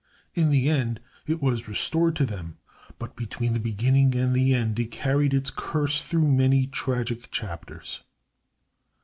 [0.33, 2.57] In the end it was restored to them,
[2.97, 8.01] but between the beginning and the end it carried its curse through many tragic chapters.